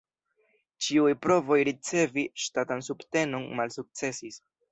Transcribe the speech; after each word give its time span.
Ĉiuj 0.85 1.11
provoj 1.25 1.59
ricevi 1.67 2.25
ŝtatan 2.45 2.83
subtenon 2.89 3.47
malsukcesis. 3.61 4.43